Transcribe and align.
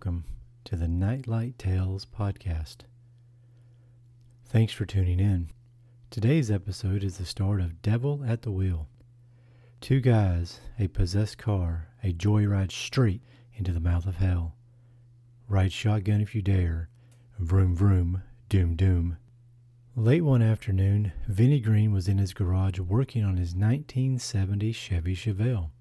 welcome 0.00 0.24
to 0.64 0.76
the 0.76 0.88
Nightlight 0.88 1.58
Tales 1.58 2.06
podcast. 2.06 2.84
Thanks 4.46 4.72
for 4.72 4.86
tuning 4.86 5.20
in. 5.20 5.50
Today's 6.08 6.50
episode 6.50 7.04
is 7.04 7.18
the 7.18 7.26
start 7.26 7.60
of 7.60 7.82
Devil 7.82 8.24
at 8.26 8.40
the 8.40 8.50
Wheel. 8.50 8.88
Two 9.82 10.00
guys, 10.00 10.60
a 10.78 10.88
possessed 10.88 11.36
car, 11.36 11.88
a 12.02 12.14
joyride 12.14 12.72
straight 12.72 13.20
into 13.52 13.72
the 13.72 13.78
mouth 13.78 14.06
of 14.06 14.16
hell. 14.16 14.54
Ride 15.48 15.70
shotgun 15.70 16.22
if 16.22 16.34
you 16.34 16.40
dare. 16.40 16.88
Vroom 17.38 17.76
vroom, 17.76 18.22
doom 18.48 18.76
doom. 18.76 19.18
Late 19.94 20.24
one 20.24 20.40
afternoon, 20.40 21.12
Vinnie 21.28 21.60
Green 21.60 21.92
was 21.92 22.08
in 22.08 22.16
his 22.16 22.32
garage 22.32 22.78
working 22.78 23.22
on 23.22 23.36
his 23.36 23.54
1970 23.54 24.72
Chevy 24.72 25.14
Chevelle. 25.14 25.72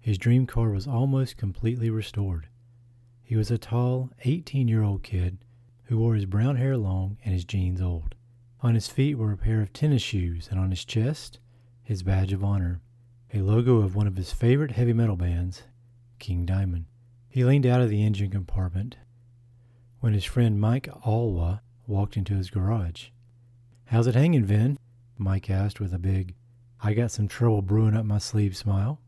His 0.00 0.16
dream 0.16 0.46
car 0.46 0.70
was 0.70 0.86
almost 0.86 1.36
completely 1.36 1.90
restored. 1.90 2.48
He 3.32 3.38
was 3.38 3.50
a 3.50 3.56
tall, 3.56 4.10
18 4.26 4.68
year 4.68 4.82
old 4.82 5.02
kid 5.02 5.38
who 5.84 5.96
wore 5.96 6.14
his 6.14 6.26
brown 6.26 6.56
hair 6.56 6.76
long 6.76 7.16
and 7.24 7.32
his 7.32 7.46
jeans 7.46 7.80
old. 7.80 8.14
On 8.60 8.74
his 8.74 8.88
feet 8.88 9.14
were 9.14 9.32
a 9.32 9.38
pair 9.38 9.62
of 9.62 9.72
tennis 9.72 10.02
shoes, 10.02 10.48
and 10.50 10.60
on 10.60 10.68
his 10.68 10.84
chest, 10.84 11.38
his 11.82 12.02
badge 12.02 12.34
of 12.34 12.44
honor, 12.44 12.82
a 13.32 13.40
logo 13.40 13.76
of 13.76 13.96
one 13.96 14.06
of 14.06 14.16
his 14.16 14.34
favorite 14.34 14.72
heavy 14.72 14.92
metal 14.92 15.16
bands, 15.16 15.62
King 16.18 16.44
Diamond. 16.44 16.84
He 17.30 17.42
leaned 17.42 17.64
out 17.64 17.80
of 17.80 17.88
the 17.88 18.04
engine 18.04 18.30
compartment 18.30 18.98
when 20.00 20.12
his 20.12 20.26
friend 20.26 20.60
Mike 20.60 20.90
Alwa 21.02 21.62
walked 21.86 22.18
into 22.18 22.34
his 22.34 22.50
garage. 22.50 23.06
How's 23.86 24.06
it 24.06 24.14
hanging, 24.14 24.44
Vin? 24.44 24.78
Mike 25.16 25.48
asked 25.48 25.80
with 25.80 25.94
a 25.94 25.98
big, 25.98 26.34
I 26.82 26.92
got 26.92 27.10
some 27.10 27.28
trouble 27.28 27.62
brewing 27.62 27.96
up 27.96 28.04
my 28.04 28.18
sleeve 28.18 28.58
smile. 28.58 29.00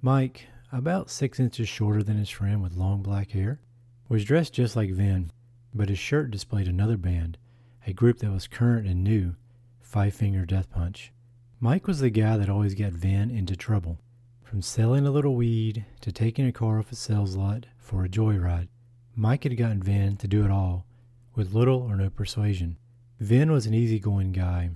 Mike, 0.00 0.46
about 0.72 1.10
six 1.10 1.38
inches 1.38 1.68
shorter 1.68 2.02
than 2.02 2.16
his 2.16 2.30
friend 2.30 2.62
with 2.62 2.76
long 2.76 3.02
black 3.02 3.30
hair, 3.30 3.60
was 4.08 4.24
dressed 4.24 4.52
just 4.52 4.76
like 4.76 4.90
Vin, 4.90 5.30
but 5.74 5.88
his 5.88 5.98
shirt 5.98 6.30
displayed 6.30 6.68
another 6.68 6.96
band, 6.96 7.38
a 7.86 7.92
group 7.92 8.18
that 8.18 8.30
was 8.30 8.46
current 8.46 8.86
and 8.86 9.04
new, 9.04 9.34
Five 9.80 10.14
Finger 10.14 10.44
Death 10.44 10.70
Punch. 10.70 11.12
Mike 11.60 11.86
was 11.86 12.00
the 12.00 12.10
guy 12.10 12.36
that 12.36 12.48
always 12.48 12.74
got 12.74 12.92
Vin 12.92 13.30
into 13.30 13.56
trouble, 13.56 13.98
from 14.42 14.62
selling 14.62 15.06
a 15.06 15.10
little 15.10 15.34
weed 15.34 15.84
to 16.00 16.12
taking 16.12 16.46
a 16.46 16.52
car 16.52 16.78
off 16.78 16.92
a 16.92 16.96
sales 16.96 17.36
lot 17.36 17.66
for 17.78 18.04
a 18.04 18.08
joyride. 18.08 18.68
Mike 19.14 19.44
had 19.44 19.56
gotten 19.56 19.82
Vin 19.82 20.16
to 20.18 20.28
do 20.28 20.44
it 20.44 20.50
all, 20.50 20.86
with 21.34 21.54
little 21.54 21.82
or 21.82 21.96
no 21.96 22.10
persuasion. 22.10 22.76
Vin 23.20 23.50
was 23.50 23.66
an 23.66 23.74
easygoing 23.74 24.32
guy, 24.32 24.70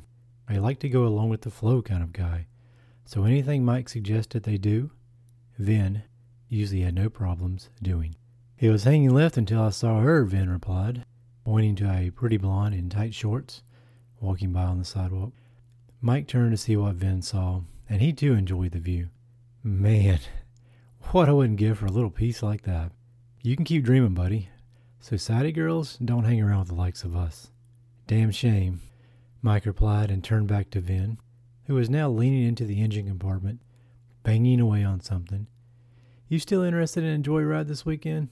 a 0.48 0.58
like 0.58 0.78
to 0.80 0.88
go 0.88 1.04
along 1.04 1.28
with 1.28 1.42
the 1.42 1.50
flow 1.50 1.82
kind 1.82 2.02
of 2.02 2.12
guy, 2.12 2.46
so 3.04 3.24
anything 3.24 3.64
Mike 3.64 3.88
suggested 3.88 4.42
they 4.42 4.56
do, 4.56 4.90
Vin 5.60 6.02
usually 6.48 6.80
had 6.80 6.94
no 6.94 7.10
problems 7.10 7.68
doing. 7.82 8.16
He 8.56 8.70
was 8.70 8.84
hanging 8.84 9.10
left 9.10 9.36
until 9.36 9.62
I 9.62 9.70
saw 9.70 10.00
her, 10.00 10.24
Vin 10.24 10.48
replied, 10.48 11.04
pointing 11.44 11.76
to 11.76 11.90
a 11.90 12.10
pretty 12.10 12.38
blonde 12.38 12.74
in 12.74 12.88
tight 12.88 13.14
shorts 13.14 13.62
walking 14.20 14.52
by 14.52 14.62
on 14.62 14.78
the 14.78 14.86
sidewalk. 14.86 15.32
Mike 16.00 16.26
turned 16.26 16.52
to 16.52 16.56
see 16.56 16.76
what 16.76 16.94
Vin 16.94 17.20
saw, 17.20 17.60
and 17.90 18.00
he 18.00 18.10
too 18.12 18.32
enjoyed 18.32 18.72
the 18.72 18.78
view. 18.78 19.10
Man, 19.62 20.20
what 21.10 21.28
I 21.28 21.32
wouldn't 21.32 21.58
give 21.58 21.78
for 21.78 21.86
a 21.86 21.92
little 21.92 22.10
piece 22.10 22.42
like 22.42 22.62
that. 22.62 22.92
You 23.42 23.54
can 23.54 23.66
keep 23.66 23.84
dreaming, 23.84 24.14
buddy. 24.14 24.48
Society 24.98 25.52
girls 25.52 25.98
don't 26.02 26.24
hang 26.24 26.40
around 26.40 26.60
with 26.60 26.68
the 26.68 26.74
likes 26.74 27.04
of 27.04 27.14
us. 27.14 27.50
Damn 28.06 28.30
shame, 28.30 28.80
Mike 29.42 29.66
replied 29.66 30.10
and 30.10 30.24
turned 30.24 30.48
back 30.48 30.70
to 30.70 30.80
Vin, 30.80 31.18
who 31.66 31.74
was 31.74 31.90
now 31.90 32.08
leaning 32.08 32.44
into 32.44 32.64
the 32.64 32.80
engine 32.82 33.06
compartment 33.06 33.60
banging 34.30 34.60
away 34.60 34.84
on 34.84 35.00
something. 35.00 35.48
You 36.28 36.38
still 36.38 36.62
interested 36.62 37.02
in 37.02 37.20
a 37.20 37.22
joyride 37.24 37.66
this 37.66 37.84
weekend? 37.84 38.28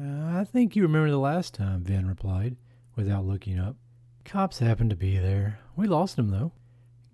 Uh, 0.00 0.38
I 0.38 0.44
think 0.50 0.74
you 0.74 0.82
remember 0.82 1.10
the 1.10 1.18
last 1.18 1.52
time, 1.52 1.84
Van 1.84 2.08
replied, 2.08 2.56
without 2.96 3.26
looking 3.26 3.58
up. 3.58 3.76
Cops 4.24 4.60
happened 4.60 4.88
to 4.88 4.96
be 4.96 5.18
there. 5.18 5.58
We 5.76 5.86
lost 5.86 6.16
them, 6.16 6.30
though. 6.30 6.52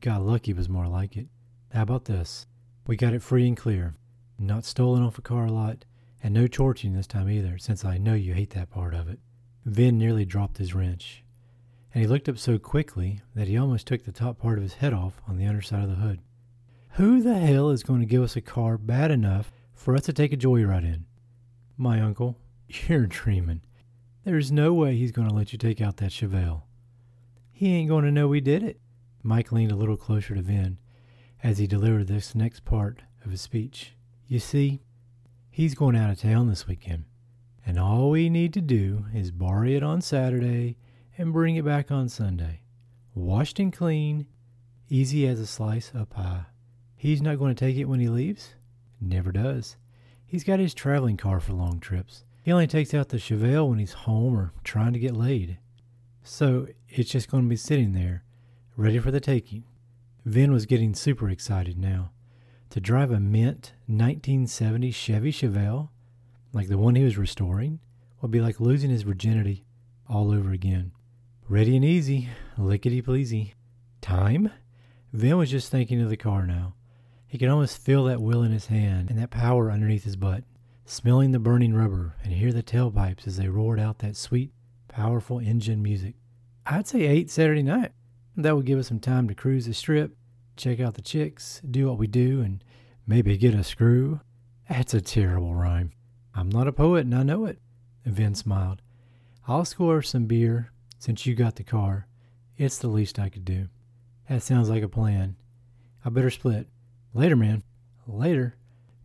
Got 0.00 0.22
lucky 0.22 0.52
was 0.52 0.69
more 0.69 0.86
like 0.86 1.16
it. 1.16 1.26
How 1.72 1.82
about 1.82 2.04
this? 2.04 2.46
We 2.86 2.94
got 2.94 3.14
it 3.14 3.22
free 3.24 3.48
and 3.48 3.56
clear. 3.56 3.96
Not 4.38 4.64
stolen 4.64 5.02
off 5.02 5.19
a 5.19 5.22
car 5.22 5.48
lot, 5.48 5.84
and 6.22 6.32
no 6.32 6.46
torching 6.46 6.92
this 6.92 7.08
time 7.08 7.28
either, 7.28 7.58
since 7.58 7.84
I 7.84 7.98
know 7.98 8.14
you 8.14 8.34
hate 8.34 8.50
that 8.50 8.70
part 8.70 8.94
of 8.94 9.08
it. 9.08 9.19
Vin 9.64 9.98
nearly 9.98 10.24
dropped 10.24 10.58
his 10.58 10.72
wrench, 10.72 11.24
and 11.92 12.00
he 12.00 12.06
looked 12.06 12.28
up 12.28 12.38
so 12.38 12.58
quickly 12.60 13.22
that 13.34 13.48
he 13.48 13.58
almost 13.58 13.88
took 13.88 14.04
the 14.04 14.12
top 14.12 14.38
part 14.38 14.56
of 14.56 14.62
his 14.62 14.74
head 14.74 14.92
off 14.92 15.20
on 15.26 15.36
the 15.36 15.46
underside 15.46 15.82
of 15.82 15.90
the 15.90 15.96
hood. 15.96 16.20
Who 17.00 17.22
the 17.22 17.38
hell 17.38 17.71
is 17.71 17.83
going 17.83 18.00
to 18.00 18.06
give 18.06 18.22
us 18.22 18.37
a 18.37 18.43
car 18.43 18.77
bad 18.77 19.11
enough 19.11 19.50
for 19.72 19.97
us 19.97 20.03
to 20.03 20.12
take 20.12 20.34
a 20.34 20.37
joyride 20.37 20.84
in? 20.84 21.06
My 21.78 21.99
uncle. 21.99 22.37
You're 22.69 23.06
dreaming. 23.06 23.62
There's 24.22 24.53
no 24.53 24.75
way 24.75 24.97
he's 24.97 25.11
going 25.11 25.27
to 25.27 25.34
let 25.34 25.50
you 25.50 25.59
take 25.59 25.81
out 25.81 25.97
that 25.97 26.11
Chevelle. 26.11 26.65
He 27.53 27.72
ain't 27.72 27.88
going 27.88 28.05
to 28.05 28.11
know 28.11 28.28
we 28.28 28.43
did 28.43 28.62
it. 28.62 28.78
Mike 29.22 29.50
leaned 29.50 29.72
a 29.72 29.77
little 29.77 29.97
closer 29.97 30.34
to 30.34 30.43
Vin 30.43 30.77
as 31.43 31.56
he 31.56 31.66
delivered 31.66 32.06
this 32.06 32.34
next 32.34 32.66
part 32.66 33.00
of 33.25 33.31
his 33.31 33.41
speech. 33.41 33.94
You 34.27 34.38
see, 34.38 34.82
he's 35.49 35.75
going 35.75 35.97
out 35.97 36.11
of 36.11 36.21
town 36.21 36.50
this 36.50 36.69
weekend, 36.69 37.06
and 37.65 37.78
all 37.78 38.11
we 38.11 38.28
need 38.28 38.53
to 38.53 38.61
do 38.61 39.06
is 39.15 39.31
borrow 39.31 39.69
it 39.69 39.82
on 39.82 40.03
Saturday 40.03 40.77
and 41.17 41.32
bring 41.32 41.56
it 41.56 41.65
back 41.65 41.91
on 41.91 42.11
Sunday. 42.11 42.61
Washed 43.15 43.59
and 43.59 43.72
clean, 43.72 44.27
easy 44.91 45.27
as 45.27 45.41
a 45.41 45.47
slice 45.47 45.93
of 45.94 46.11
pie. 46.11 46.44
He's 47.00 47.22
not 47.22 47.38
going 47.38 47.55
to 47.55 47.59
take 47.59 47.78
it 47.78 47.87
when 47.87 47.99
he 48.00 48.11
leaves? 48.11 48.56
Never 49.00 49.33
does. 49.33 49.78
He's 50.27 50.44
got 50.44 50.59
his 50.59 50.75
traveling 50.75 51.16
car 51.16 51.41
for 51.41 51.55
long 51.55 51.81
trips. 51.81 52.25
He 52.43 52.53
only 52.53 52.66
takes 52.66 52.93
out 52.93 53.09
the 53.09 53.16
Chevelle 53.16 53.71
when 53.71 53.78
he's 53.78 54.05
home 54.05 54.37
or 54.37 54.53
trying 54.65 54.93
to 54.93 54.99
get 54.99 55.16
laid. 55.16 55.56
So 56.22 56.66
it's 56.91 57.09
just 57.09 57.31
going 57.31 57.44
to 57.44 57.49
be 57.49 57.56
sitting 57.56 57.94
there, 57.94 58.22
ready 58.77 58.99
for 58.99 59.11
the 59.11 59.19
taking. 59.19 59.65
Vin 60.27 60.53
was 60.53 60.66
getting 60.66 60.93
super 60.93 61.31
excited 61.31 61.78
now. 61.78 62.11
To 62.69 62.81
drive 62.81 63.11
a 63.11 63.19
mint 63.19 63.72
1970 63.87 64.91
Chevy 64.91 65.32
Chevelle, 65.32 65.88
like 66.53 66.69
the 66.69 66.77
one 66.77 66.97
he 66.97 67.05
was 67.05 67.17
restoring, 67.17 67.81
would 68.21 68.31
be 68.31 68.43
like 68.43 68.61
losing 68.61 68.91
his 68.91 69.05
virginity 69.05 69.65
all 70.06 70.31
over 70.32 70.50
again. 70.50 70.93
Ready 71.49 71.77
and 71.77 71.84
easy, 71.84 72.28
lickety 72.59 73.00
pleasy. 73.00 73.55
Time? 74.03 74.53
Vin 75.15 75.38
was 75.38 75.50
just 75.50 75.71
thinking 75.71 76.03
of 76.03 76.11
the 76.11 76.19
car 76.19 76.47
now. 76.47 76.75
He 77.30 77.38
could 77.38 77.48
almost 77.48 77.78
feel 77.78 78.06
that 78.06 78.20
will 78.20 78.42
in 78.42 78.50
his 78.50 78.66
hand 78.66 79.08
and 79.08 79.16
that 79.20 79.30
power 79.30 79.70
underneath 79.70 80.02
his 80.02 80.16
butt, 80.16 80.42
smelling 80.84 81.30
the 81.30 81.38
burning 81.38 81.72
rubber 81.72 82.16
and 82.24 82.32
hear 82.32 82.52
the 82.52 82.60
tailpipes 82.60 83.24
as 83.24 83.36
they 83.36 83.46
roared 83.46 83.78
out 83.78 84.00
that 84.00 84.16
sweet, 84.16 84.50
powerful 84.88 85.38
engine 85.38 85.80
music. 85.80 86.16
I'd 86.66 86.88
say 86.88 87.02
8 87.02 87.30
Saturday 87.30 87.62
night. 87.62 87.92
That 88.36 88.56
would 88.56 88.66
give 88.66 88.80
us 88.80 88.88
some 88.88 88.98
time 88.98 89.28
to 89.28 89.34
cruise 89.36 89.66
the 89.66 89.74
strip, 89.74 90.16
check 90.56 90.80
out 90.80 90.94
the 90.94 91.02
chicks, 91.02 91.62
do 91.70 91.86
what 91.86 91.98
we 91.98 92.08
do, 92.08 92.40
and 92.40 92.64
maybe 93.06 93.36
get 93.36 93.54
a 93.54 93.62
screw. 93.62 94.19
That's 94.69 94.92
a 94.94 95.00
terrible 95.00 95.54
rhyme. 95.54 95.92
I'm 96.34 96.48
not 96.48 96.66
a 96.66 96.72
poet 96.72 97.04
and 97.06 97.14
I 97.14 97.22
know 97.22 97.44
it. 97.44 97.60
Vin 98.04 98.34
smiled. 98.34 98.82
I'll 99.46 99.64
score 99.64 100.02
some 100.02 100.26
beer 100.26 100.72
since 100.98 101.26
you 101.26 101.36
got 101.36 101.54
the 101.54 101.62
car. 101.62 102.08
It's 102.56 102.78
the 102.78 102.88
least 102.88 103.20
I 103.20 103.28
could 103.28 103.44
do. 103.44 103.69
That 104.28 104.42
sounds 104.42 104.69
like 104.69 104.82
a 104.82 104.88
plan. 104.88 105.36
I 106.04 106.08
better 106.08 106.30
split. 106.30 106.66
Later, 107.12 107.37
man. 107.37 107.62
Later. 108.06 108.56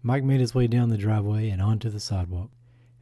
Mike 0.03 0.23
made 0.23 0.39
his 0.39 0.53
way 0.53 0.67
down 0.67 0.89
the 0.89 0.97
driveway 0.97 1.49
and 1.49 1.61
onto 1.61 1.89
the 1.89 1.99
sidewalk. 1.99 2.51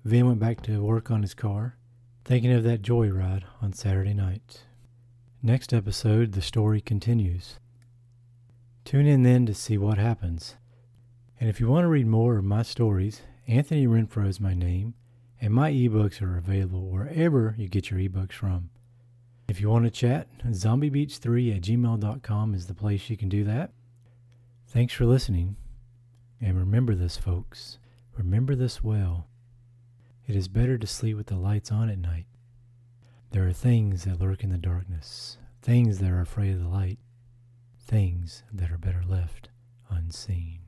Vin 0.06 0.28
went 0.28 0.40
back 0.40 0.62
to 0.62 0.82
work 0.82 1.12
on 1.12 1.22
his 1.22 1.34
car, 1.34 1.78
thinking 2.24 2.52
of 2.52 2.64
that 2.64 2.82
joyride 2.82 3.44
on 3.62 3.74
Saturday 3.74 4.14
night. 4.14 4.64
Next 5.42 5.74
episode, 5.74 6.32
the 6.32 6.42
story 6.42 6.80
continues. 6.80 7.60
Tune 8.86 9.06
in 9.06 9.24
then 9.24 9.46
to 9.46 9.54
see 9.54 9.78
what 9.78 9.98
happens. 9.98 10.56
And 11.40 11.50
if 11.50 11.60
you 11.60 11.68
want 11.68 11.84
to 11.84 11.90
read 11.90 12.08
more 12.08 12.38
of 12.38 12.46
my 12.46 12.64
stories, 12.64 13.22
Anthony 13.48 13.88
Renfro 13.88 14.28
is 14.28 14.40
my 14.40 14.54
name, 14.54 14.94
and 15.42 15.54
my 15.54 15.72
ebooks 15.72 16.22
are 16.22 16.38
available 16.38 16.90
wherever 16.90 17.56
you 17.58 17.68
get 17.68 17.92
your 17.92 18.00
ebooks 18.00 18.32
from. 18.34 18.70
If 19.50 19.60
you 19.60 19.70
want 19.70 19.84
to 19.84 19.92
chat, 19.92 20.30
zombiebeach3 20.46 21.58
at 21.58 21.62
gmail.com 21.62 22.56
is 22.56 22.68
the 22.68 22.74
place 22.74 23.10
you 23.10 23.18
can 23.18 23.28
do 23.28 23.44
that. 23.44 23.72
Thanks 24.74 24.96
for 24.96 25.06
listening. 25.06 25.56
And 26.42 26.58
remember 26.58 26.96
this, 26.96 27.16
folks. 27.16 27.78
Remember 28.18 28.56
this 28.56 28.84
well. 28.84 29.28
It 30.26 30.36
is 30.36 30.48
better 30.48 30.80
to 30.80 30.88
sleep 30.88 31.16
with 31.16 31.28
the 31.28 31.36
lights 31.36 31.72
on 31.72 31.92
at 31.92 32.00
night. 32.00 32.26
There 33.30 33.48
are 33.48 33.54
things 33.54 34.06
that 34.06 34.20
lurk 34.20 34.44
in 34.44 34.50
the 34.50 34.58
darkness, 34.58 35.38
things 35.62 36.00
that 36.00 36.10
are 36.10 36.22
afraid 36.22 36.56
of 36.56 36.60
the 36.60 36.68
light, 36.68 36.98
things 37.86 38.42
that 38.52 38.72
are 38.72 38.80
better 38.80 39.04
left 39.08 39.50
unseen. 39.92 40.63